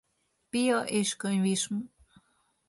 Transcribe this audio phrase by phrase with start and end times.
[0.49, 1.75] Pia és könyvism.